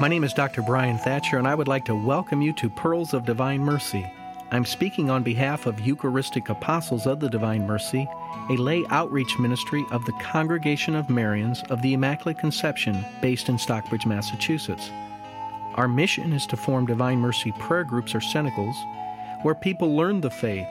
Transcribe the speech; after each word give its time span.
My 0.00 0.08
name 0.08 0.24
is 0.24 0.32
Dr. 0.32 0.62
Bryan 0.62 0.96
Thatcher, 0.96 1.36
and 1.36 1.46
I 1.46 1.54
would 1.54 1.68
like 1.68 1.84
to 1.84 1.94
welcome 1.94 2.40
you 2.40 2.54
to 2.54 2.70
Pearls 2.70 3.12
of 3.12 3.26
Divine 3.26 3.60
Mercy. 3.60 4.10
I'm 4.50 4.64
speaking 4.64 5.10
on 5.10 5.22
behalf 5.22 5.66
of 5.66 5.78
Eucharistic 5.78 6.48
Apostles 6.48 7.06
of 7.06 7.20
the 7.20 7.28
Divine 7.28 7.66
Mercy, 7.66 8.08
a 8.48 8.56
lay 8.56 8.82
outreach 8.88 9.38
ministry 9.38 9.84
of 9.90 10.02
the 10.06 10.14
Congregation 10.14 10.94
of 10.94 11.08
Marians 11.08 11.70
of 11.70 11.82
the 11.82 11.92
Immaculate 11.92 12.38
Conception 12.38 13.04
based 13.20 13.50
in 13.50 13.58
Stockbridge, 13.58 14.06
Massachusetts. 14.06 14.90
Our 15.74 15.86
mission 15.86 16.32
is 16.32 16.46
to 16.46 16.56
form 16.56 16.86
Divine 16.86 17.18
Mercy 17.18 17.52
prayer 17.52 17.84
groups 17.84 18.14
or 18.14 18.20
cenacles 18.20 18.76
where 19.42 19.54
people 19.54 19.94
learn 19.94 20.22
the 20.22 20.30
faith 20.30 20.68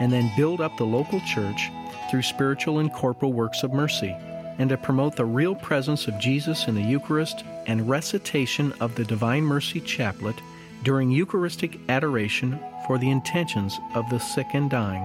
and 0.00 0.12
then 0.12 0.32
build 0.36 0.60
up 0.60 0.76
the 0.76 0.86
local 0.86 1.20
church 1.20 1.70
through 2.10 2.22
spiritual 2.22 2.80
and 2.80 2.92
corporal 2.92 3.32
works 3.32 3.62
of 3.62 3.72
mercy 3.72 4.16
and 4.62 4.70
to 4.70 4.76
promote 4.76 5.16
the 5.16 5.24
real 5.24 5.56
presence 5.56 6.06
of 6.06 6.20
Jesus 6.20 6.68
in 6.68 6.76
the 6.76 6.82
Eucharist 6.82 7.42
and 7.66 7.88
recitation 7.88 8.72
of 8.80 8.94
the 8.94 9.04
Divine 9.04 9.42
Mercy 9.42 9.80
Chaplet 9.80 10.38
during 10.84 11.10
Eucharistic 11.10 11.80
adoration 11.88 12.60
for 12.86 12.96
the 12.96 13.10
intentions 13.10 13.80
of 13.96 14.08
the 14.08 14.20
sick 14.20 14.46
and 14.54 14.70
dying. 14.70 15.02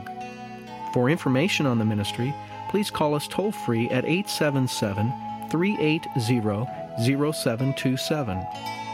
For 0.93 1.09
information 1.11 1.67
on 1.67 1.77
the 1.77 1.85
ministry, 1.85 2.33
please 2.69 2.89
call 2.89 3.13
us 3.13 3.27
toll 3.27 3.51
free 3.51 3.87
at 3.91 4.03
877 4.03 5.13
380 5.51 6.09
0727. 7.03 8.84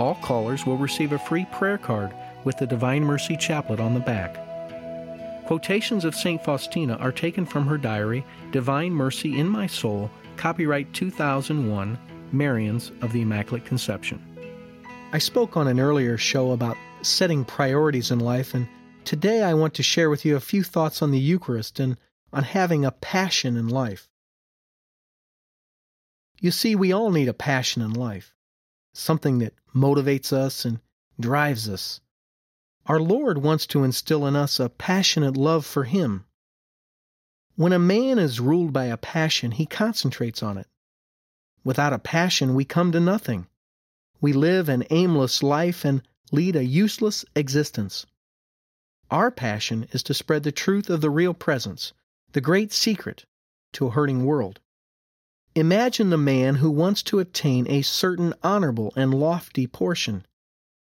All 0.00 0.14
callers 0.14 0.64
will 0.64 0.78
receive 0.78 1.12
a 1.12 1.18
free 1.18 1.44
prayer 1.52 1.76
card 1.76 2.14
with 2.44 2.56
the 2.56 2.66
Divine 2.66 3.04
Mercy 3.04 3.36
Chaplet 3.36 3.80
on 3.80 3.92
the 3.92 4.00
back. 4.00 4.34
Quotations 5.46 6.06
of 6.06 6.14
St. 6.14 6.42
Faustina 6.42 6.96
are 6.96 7.12
taken 7.12 7.44
from 7.44 7.66
her 7.66 7.76
diary, 7.76 8.24
Divine 8.50 8.92
Mercy 8.92 9.38
in 9.38 9.46
My 9.46 9.66
Soul, 9.66 10.10
copyright 10.38 10.90
2001, 10.94 11.98
Marians 12.32 12.90
of 13.02 13.12
the 13.12 13.20
Immaculate 13.20 13.66
Conception. 13.66 14.24
I 15.12 15.18
spoke 15.18 15.58
on 15.58 15.68
an 15.68 15.78
earlier 15.78 16.16
show 16.16 16.52
about 16.52 16.78
setting 17.02 17.44
priorities 17.44 18.10
in 18.10 18.20
life, 18.20 18.54
and 18.54 18.66
today 19.04 19.42
I 19.42 19.52
want 19.52 19.74
to 19.74 19.82
share 19.82 20.08
with 20.08 20.24
you 20.24 20.34
a 20.34 20.40
few 20.40 20.62
thoughts 20.62 21.02
on 21.02 21.10
the 21.10 21.18
Eucharist 21.18 21.78
and 21.78 21.98
on 22.32 22.44
having 22.44 22.86
a 22.86 22.90
passion 22.90 23.54
in 23.54 23.68
life. 23.68 24.08
You 26.40 26.52
see, 26.52 26.74
we 26.74 26.90
all 26.90 27.10
need 27.10 27.28
a 27.28 27.34
passion 27.34 27.82
in 27.82 27.92
life, 27.92 28.32
something 28.92 29.38
that 29.38 29.54
motivates 29.74 30.32
us 30.32 30.64
and 30.64 30.80
drives 31.18 31.68
us. 31.68 32.00
Our 32.86 33.00
Lord 33.00 33.38
wants 33.38 33.66
to 33.66 33.84
instill 33.84 34.26
in 34.26 34.34
us 34.34 34.58
a 34.58 34.68
passionate 34.68 35.36
love 35.36 35.64
for 35.64 35.84
Him. 35.84 36.24
When 37.56 37.72
a 37.72 37.78
man 37.78 38.18
is 38.18 38.40
ruled 38.40 38.72
by 38.72 38.86
a 38.86 38.96
passion, 38.96 39.50
he 39.52 39.66
concentrates 39.66 40.42
on 40.42 40.56
it. 40.56 40.66
Without 41.62 41.92
a 41.92 41.98
passion, 41.98 42.54
we 42.54 42.64
come 42.64 42.90
to 42.92 43.00
nothing. 43.00 43.46
We 44.20 44.32
live 44.32 44.68
an 44.68 44.84
aimless 44.88 45.42
life 45.42 45.84
and 45.84 46.02
lead 46.32 46.56
a 46.56 46.64
useless 46.64 47.24
existence. 47.36 48.06
Our 49.10 49.30
passion 49.30 49.88
is 49.92 50.02
to 50.04 50.14
spread 50.14 50.42
the 50.42 50.52
truth 50.52 50.88
of 50.88 51.00
the 51.00 51.10
real 51.10 51.34
presence, 51.34 51.92
the 52.32 52.40
great 52.40 52.72
secret, 52.72 53.26
to 53.72 53.88
a 53.88 53.90
hurting 53.90 54.24
world. 54.24 54.60
Imagine 55.56 56.10
the 56.10 56.16
man 56.16 56.56
who 56.56 56.70
wants 56.70 57.02
to 57.02 57.18
attain 57.18 57.66
a 57.68 57.82
certain 57.82 58.34
honorable 58.42 58.92
and 58.94 59.12
lofty 59.12 59.66
portion. 59.66 60.24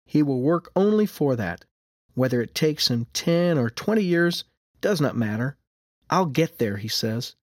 He 0.04 0.22
will 0.22 0.40
work 0.40 0.72
only 0.74 1.06
for 1.06 1.36
that. 1.36 1.64
Whether 2.14 2.42
it 2.42 2.56
takes 2.56 2.88
him 2.88 3.06
10 3.12 3.56
or 3.56 3.70
20 3.70 4.02
years 4.02 4.44
does 4.80 5.00
not 5.00 5.16
matter. 5.16 5.56
I'll 6.10 6.26
get 6.26 6.58
there, 6.58 6.78
he 6.78 6.88
says. 6.88 7.36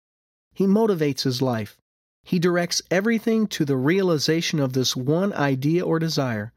He 0.53 0.65
motivates 0.65 1.21
his 1.21 1.41
life. 1.41 1.77
He 2.23 2.39
directs 2.39 2.81
everything 2.91 3.47
to 3.47 3.63
the 3.63 3.77
realization 3.77 4.59
of 4.59 4.73
this 4.73 4.95
one 4.95 5.31
idea 5.33 5.85
or 5.85 5.99
desire, 5.99 6.51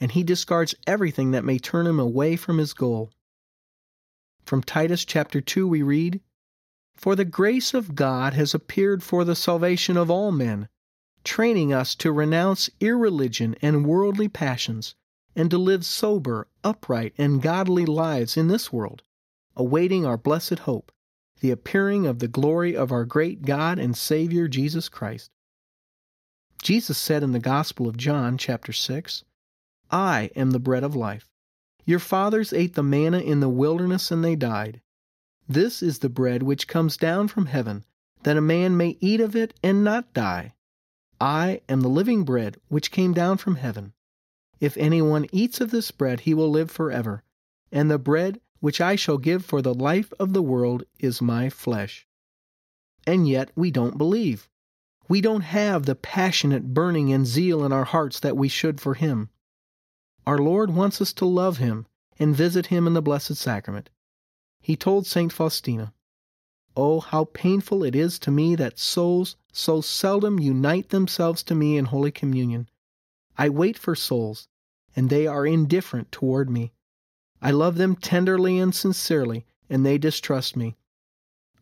and 0.00 0.12
he 0.12 0.22
discards 0.22 0.74
everything 0.86 1.32
that 1.32 1.44
may 1.44 1.58
turn 1.58 1.86
him 1.86 1.98
away 1.98 2.36
from 2.36 2.58
his 2.58 2.72
goal. 2.72 3.10
From 4.44 4.62
Titus 4.62 5.04
chapter 5.04 5.40
2 5.42 5.68
we 5.68 5.82
read, 5.82 6.22
for 6.98 7.14
the 7.14 7.24
grace 7.24 7.74
of 7.74 7.94
God 7.94 8.34
has 8.34 8.54
appeared 8.54 9.04
for 9.04 9.24
the 9.24 9.36
salvation 9.36 9.96
of 9.96 10.10
all 10.10 10.32
men, 10.32 10.68
training 11.22 11.72
us 11.72 11.94
to 11.94 12.10
renounce 12.10 12.68
irreligion 12.80 13.54
and 13.62 13.86
worldly 13.86 14.28
passions, 14.28 14.96
and 15.36 15.48
to 15.48 15.58
live 15.58 15.86
sober, 15.86 16.48
upright, 16.64 17.14
and 17.16 17.40
godly 17.40 17.86
lives 17.86 18.36
in 18.36 18.48
this 18.48 18.72
world, 18.72 19.04
awaiting 19.54 20.04
our 20.04 20.16
blessed 20.16 20.58
hope, 20.60 20.90
the 21.40 21.52
appearing 21.52 22.04
of 22.04 22.18
the 22.18 22.26
glory 22.26 22.76
of 22.76 22.90
our 22.90 23.04
great 23.04 23.42
God 23.42 23.78
and 23.78 23.96
Savior 23.96 24.48
Jesus 24.48 24.88
Christ. 24.88 25.30
Jesus 26.60 26.98
said 26.98 27.22
in 27.22 27.30
the 27.30 27.38
Gospel 27.38 27.88
of 27.88 27.96
John, 27.96 28.36
chapter 28.36 28.72
6, 28.72 29.22
I 29.88 30.30
am 30.34 30.50
the 30.50 30.58
bread 30.58 30.82
of 30.82 30.96
life. 30.96 31.30
Your 31.84 32.00
fathers 32.00 32.52
ate 32.52 32.74
the 32.74 32.82
manna 32.82 33.20
in 33.20 33.38
the 33.38 33.48
wilderness 33.48 34.10
and 34.10 34.24
they 34.24 34.34
died. 34.34 34.80
This 35.48 35.82
is 35.82 36.00
the 36.00 36.10
bread 36.10 36.42
which 36.42 36.68
comes 36.68 36.98
down 36.98 37.28
from 37.28 37.46
heaven, 37.46 37.84
that 38.22 38.36
a 38.36 38.42
man 38.42 38.76
may 38.76 38.98
eat 39.00 39.20
of 39.20 39.34
it 39.34 39.54
and 39.62 39.82
not 39.82 40.12
die. 40.12 40.54
I 41.20 41.62
am 41.68 41.80
the 41.80 41.88
living 41.88 42.24
bread 42.24 42.60
which 42.68 42.90
came 42.90 43.14
down 43.14 43.38
from 43.38 43.56
heaven. 43.56 43.94
If 44.60 44.76
anyone 44.76 45.26
eats 45.32 45.60
of 45.60 45.70
this 45.70 45.90
bread, 45.90 46.20
he 46.20 46.34
will 46.34 46.50
live 46.50 46.70
forever. 46.70 47.22
And 47.72 47.90
the 47.90 47.98
bread 47.98 48.40
which 48.60 48.80
I 48.80 48.94
shall 48.94 49.18
give 49.18 49.44
for 49.44 49.62
the 49.62 49.74
life 49.74 50.12
of 50.18 50.32
the 50.32 50.42
world 50.42 50.84
is 50.98 51.22
my 51.22 51.48
flesh. 51.48 52.06
And 53.06 53.26
yet 53.26 53.50
we 53.56 53.70
don't 53.70 53.96
believe. 53.96 54.50
We 55.08 55.22
don't 55.22 55.40
have 55.40 55.86
the 55.86 55.94
passionate 55.94 56.74
burning 56.74 57.10
and 57.10 57.26
zeal 57.26 57.64
in 57.64 57.72
our 57.72 57.84
hearts 57.84 58.20
that 58.20 58.36
we 58.36 58.48
should 58.48 58.80
for 58.80 58.94
Him. 58.94 59.30
Our 60.26 60.38
Lord 60.38 60.74
wants 60.74 61.00
us 61.00 61.14
to 61.14 61.24
love 61.24 61.56
Him 61.56 61.86
and 62.18 62.36
visit 62.36 62.66
Him 62.66 62.86
in 62.86 62.92
the 62.92 63.00
Blessed 63.00 63.36
Sacrament. 63.36 63.88
He 64.68 64.76
told 64.76 65.06
St. 65.06 65.32
Faustina, 65.32 65.94
Oh, 66.76 67.00
how 67.00 67.24
painful 67.24 67.82
it 67.82 67.96
is 67.96 68.18
to 68.18 68.30
me 68.30 68.54
that 68.56 68.78
souls 68.78 69.34
so 69.50 69.80
seldom 69.80 70.38
unite 70.38 70.90
themselves 70.90 71.42
to 71.44 71.54
me 71.54 71.78
in 71.78 71.86
Holy 71.86 72.10
Communion. 72.10 72.68
I 73.38 73.48
wait 73.48 73.78
for 73.78 73.94
souls, 73.94 74.46
and 74.94 75.08
they 75.08 75.26
are 75.26 75.46
indifferent 75.46 76.12
toward 76.12 76.50
me. 76.50 76.74
I 77.40 77.50
love 77.50 77.76
them 77.76 77.96
tenderly 77.96 78.58
and 78.58 78.74
sincerely, 78.74 79.46
and 79.70 79.86
they 79.86 79.96
distrust 79.96 80.54
me. 80.54 80.76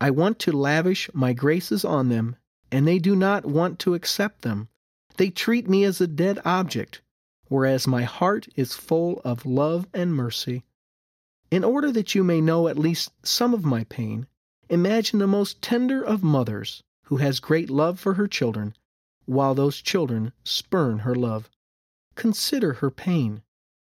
I 0.01 0.11
want 0.11 0.41
to 0.41 0.51
lavish 0.51 1.09
my 1.15 1.33
graces 1.33 1.85
on 1.85 2.09
them, 2.09 2.35
and 2.73 2.89
they 2.89 2.99
do 2.99 3.15
not 3.15 3.47
want 3.47 3.79
to 3.79 3.95
accept 3.95 4.43
them. 4.43 4.69
They 5.17 5.31
treat 5.31 5.69
me 5.69 5.85
as 5.85 6.01
a 6.01 6.09
dead 6.09 6.41
object, 6.45 7.03
whereas 7.47 7.87
my 7.87 8.03
heart 8.03 8.49
is 8.57 8.75
full 8.75 9.21
of 9.25 9.47
love 9.47 9.87
and 9.95 10.13
mercy. 10.13 10.65
In 11.51 11.63
order 11.63 11.93
that 11.93 12.15
you 12.15 12.25
may 12.25 12.41
know 12.41 12.67
at 12.67 12.79
least 12.79 13.13
some 13.23 13.55
of 13.55 13.65
my 13.65 13.85
pain, 13.85 14.27
imagine 14.69 15.21
the 15.21 15.27
most 15.27 15.63
tender 15.63 16.03
of 16.03 16.23
mothers 16.23 16.83
who 17.05 17.19
has 17.19 17.39
great 17.39 17.71
love 17.71 18.01
for 18.01 18.15
her 18.15 18.27
children, 18.27 18.75
while 19.27 19.55
those 19.55 19.81
children 19.81 20.33
spurn 20.43 21.01
her 21.01 21.15
love. 21.15 21.49
Consider 22.17 22.75
her 22.75 22.91
pain. 22.91 23.43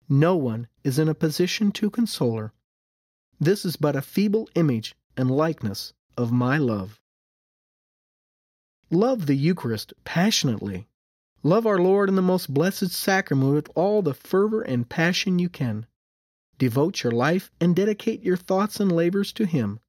No 0.08 0.36
one 0.36 0.68
is 0.84 1.00
in 1.00 1.10
a 1.10 1.16
position 1.16 1.72
to 1.72 1.90
console 1.90 2.38
her. 2.38 2.54
This 3.40 3.66
is 3.66 3.78
but 3.78 3.96
a 3.96 4.02
feeble 4.02 4.48
image 4.54 4.96
and 5.18 5.32
likeness 5.32 5.94
of 6.18 6.32
my 6.32 6.58
love. 6.58 7.00
Love 8.92 9.26
the 9.26 9.36
Eucharist 9.36 9.94
passionately. 10.04 10.88
Love 11.42 11.66
our 11.66 11.80
Lord 11.80 12.10
in 12.10 12.16
the 12.16 12.22
most 12.22 12.54
blessed 12.54 12.92
sacrament 12.92 13.54
with 13.54 13.70
all 13.76 14.02
the 14.02 14.14
fervor 14.14 14.62
and 14.62 14.90
passion 14.90 15.40
you 15.40 15.50
can. 15.50 15.88
Devote 16.60 17.06
your 17.06 17.14
life 17.14 17.50
and 17.62 17.74
dedicate 17.74 18.22
your 18.22 18.36
thoughts 18.36 18.82
and 18.82 18.92
labors 18.92 19.32
to 19.32 19.46
Him, 19.46 19.80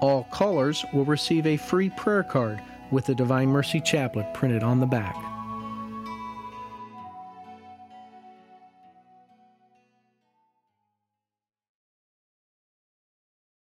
All 0.00 0.24
callers 0.30 0.84
will 0.92 1.04
receive 1.04 1.46
a 1.46 1.56
free 1.56 1.90
prayer 1.90 2.24
card 2.24 2.60
with 2.90 3.06
the 3.06 3.14
Divine 3.14 3.48
Mercy 3.48 3.80
Chaplet 3.80 4.34
printed 4.34 4.62
on 4.62 4.80
the 4.80 4.86
back. 4.86 5.16